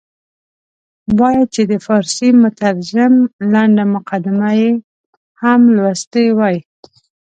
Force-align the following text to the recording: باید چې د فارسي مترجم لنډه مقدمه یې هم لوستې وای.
باید 1.19 1.47
چې 1.55 1.61
د 1.71 1.73
فارسي 1.85 2.29
مترجم 2.43 3.13
لنډه 3.53 3.83
مقدمه 3.95 4.49
یې 4.61 4.71
هم 5.41 5.61
لوستې 5.75 6.25
وای. 6.37 6.57